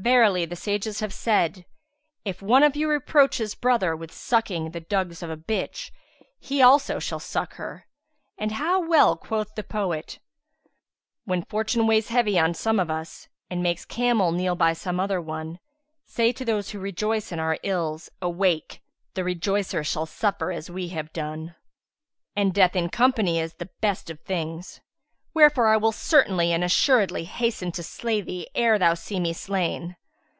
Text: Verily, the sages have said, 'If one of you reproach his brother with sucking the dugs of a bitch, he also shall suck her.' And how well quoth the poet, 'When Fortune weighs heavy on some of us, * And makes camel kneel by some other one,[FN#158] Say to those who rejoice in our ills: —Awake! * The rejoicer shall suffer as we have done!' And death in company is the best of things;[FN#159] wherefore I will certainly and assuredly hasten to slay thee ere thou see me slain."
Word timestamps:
Verily, 0.00 0.44
the 0.44 0.54
sages 0.54 1.00
have 1.00 1.12
said, 1.12 1.66
'If 2.24 2.40
one 2.40 2.62
of 2.62 2.76
you 2.76 2.88
reproach 2.88 3.38
his 3.38 3.56
brother 3.56 3.96
with 3.96 4.12
sucking 4.12 4.70
the 4.70 4.78
dugs 4.78 5.24
of 5.24 5.28
a 5.28 5.36
bitch, 5.36 5.90
he 6.38 6.62
also 6.62 7.00
shall 7.00 7.18
suck 7.18 7.54
her.' 7.54 7.88
And 8.38 8.52
how 8.52 8.78
well 8.80 9.16
quoth 9.16 9.56
the 9.56 9.64
poet, 9.64 10.20
'When 11.24 11.42
Fortune 11.42 11.88
weighs 11.88 12.10
heavy 12.10 12.38
on 12.38 12.54
some 12.54 12.78
of 12.78 12.92
us, 12.92 13.26
* 13.38 13.50
And 13.50 13.60
makes 13.60 13.84
camel 13.84 14.30
kneel 14.30 14.54
by 14.54 14.72
some 14.72 15.00
other 15.00 15.20
one,[FN#158] 15.20 15.58
Say 16.08 16.30
to 16.30 16.44
those 16.44 16.70
who 16.70 16.78
rejoice 16.78 17.32
in 17.32 17.40
our 17.40 17.58
ills: 17.64 18.08
—Awake! 18.22 18.80
* 18.98 19.14
The 19.14 19.24
rejoicer 19.24 19.82
shall 19.82 20.06
suffer 20.06 20.52
as 20.52 20.70
we 20.70 20.90
have 20.90 21.12
done!' 21.12 21.56
And 22.36 22.54
death 22.54 22.76
in 22.76 22.88
company 22.88 23.40
is 23.40 23.54
the 23.54 23.70
best 23.80 24.10
of 24.10 24.20
things;[FN#159] 24.20 24.80
wherefore 25.34 25.68
I 25.68 25.76
will 25.76 25.92
certainly 25.92 26.52
and 26.52 26.64
assuredly 26.64 27.22
hasten 27.22 27.70
to 27.72 27.82
slay 27.84 28.20
thee 28.22 28.48
ere 28.56 28.76
thou 28.76 28.94
see 28.94 29.20
me 29.20 29.32
slain." 29.32 29.94